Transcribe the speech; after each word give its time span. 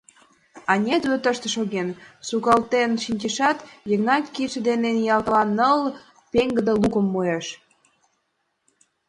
Ане, 0.73 0.95
Тудо 1.03 1.17
тыште 1.23 1.47
шоген...— 1.55 1.89
сукалтен 2.27 2.91
шинчешат, 3.03 3.57
Йыгнат 3.89 4.25
кидше 4.33 4.59
дене 4.69 4.89
ниялткала, 4.97 5.43
ныл 5.57 5.81
пеҥгыде 6.31 6.73
лукым 6.81 7.05
муэш. 7.13 7.45